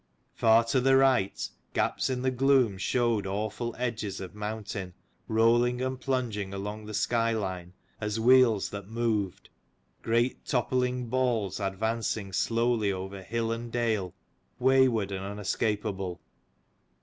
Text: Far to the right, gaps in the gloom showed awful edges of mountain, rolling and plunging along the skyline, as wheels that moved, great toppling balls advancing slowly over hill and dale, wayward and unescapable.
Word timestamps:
Far 0.33 0.63
to 0.63 0.81
the 0.81 0.97
right, 0.97 1.47
gaps 1.75 2.09
in 2.09 2.23
the 2.23 2.31
gloom 2.31 2.79
showed 2.79 3.27
awful 3.27 3.75
edges 3.77 4.19
of 4.19 4.33
mountain, 4.33 4.95
rolling 5.27 5.79
and 5.79 6.01
plunging 6.01 6.55
along 6.55 6.85
the 6.87 6.95
skyline, 6.95 7.73
as 7.99 8.19
wheels 8.19 8.71
that 8.71 8.87
moved, 8.87 9.49
great 10.01 10.43
toppling 10.43 11.05
balls 11.05 11.59
advancing 11.59 12.33
slowly 12.33 12.91
over 12.91 13.21
hill 13.21 13.51
and 13.51 13.71
dale, 13.71 14.15
wayward 14.57 15.11
and 15.11 15.23
unescapable. 15.23 16.19